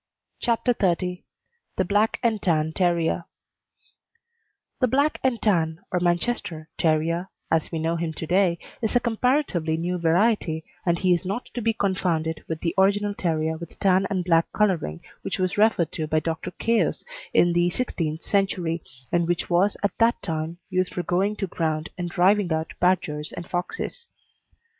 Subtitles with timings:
[0.39, 1.21] CHAPTER XXX
[1.75, 3.25] THE BLACK AND TAN TERRIER
[4.79, 8.99] The Black and Tan, or Manchester, Terrier as we know him to day is a
[8.99, 13.77] comparatively new variety, and he is not to be confounded with the original terrier with
[13.77, 16.49] tan and black colouring which was referred to by Dr.
[16.49, 18.81] Caius in the sixteenth century,
[19.11, 23.31] and which was at that time used for going to ground and driving out badgers
[23.33, 24.07] and foxes.